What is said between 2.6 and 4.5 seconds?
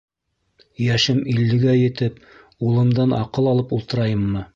улымдан аҡыл алып ултырайыммы?